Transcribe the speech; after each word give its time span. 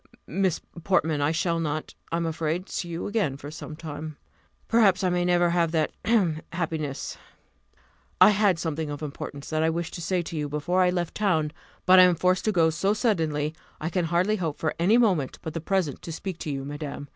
"Miss 0.25 0.59
Portman, 0.83 1.21
I 1.21 1.31
shall 1.31 1.59
not, 1.59 1.93
I 2.11 2.17
am 2.17 2.25
afraid, 2.25 2.69
see 2.69 2.87
you 2.87 3.05
again 3.05 3.37
for 3.37 3.51
some 3.51 3.75
time; 3.75 4.17
perhaps 4.67 5.03
I 5.03 5.09
may 5.11 5.23
never 5.23 5.51
have 5.51 5.71
that 5.73 5.91
hem! 6.03 6.41
happiness. 6.51 7.17
I 8.19 8.31
had 8.31 8.57
something 8.57 8.89
of 8.89 9.03
importance 9.03 9.47
that 9.51 9.61
I 9.61 9.69
wished 9.69 9.93
to 9.93 10.01
say 10.01 10.23
to 10.23 10.35
you 10.35 10.49
before 10.49 10.81
I 10.81 10.89
left 10.89 11.13
town; 11.13 11.51
but 11.85 11.99
I 11.99 12.03
am 12.05 12.15
forced 12.15 12.45
to 12.45 12.51
go 12.51 12.71
so 12.71 12.95
suddenly, 12.95 13.53
I 13.79 13.91
can 13.91 14.05
hardly 14.05 14.37
hope 14.37 14.57
for 14.57 14.73
any 14.79 14.97
moment 14.97 15.37
but 15.43 15.53
the 15.53 15.61
present 15.61 16.01
to 16.01 16.11
speak 16.11 16.39
to 16.39 16.49
you, 16.49 16.65
madam. 16.65 17.07